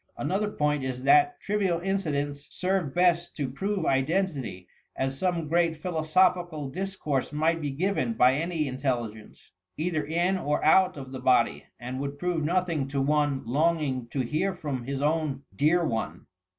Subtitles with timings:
[0.17, 6.71] Another point is that trivial incidents serve best to prove identity, as some great philosophical
[6.71, 11.99] discourse might be given by any intelligence, either in or out of the body, and
[11.99, 16.25] would prove nothing to one longing to hear from his own dear one.